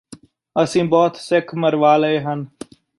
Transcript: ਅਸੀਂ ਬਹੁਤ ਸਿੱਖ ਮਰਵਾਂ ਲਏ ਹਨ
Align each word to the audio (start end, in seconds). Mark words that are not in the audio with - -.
ਅਸੀਂ 0.55 0.83
ਬਹੁਤ 0.83 1.15
ਸਿੱਖ 1.15 1.53
ਮਰਵਾਂ 1.55 1.97
ਲਏ 1.99 2.19
ਹਨ 2.19 2.45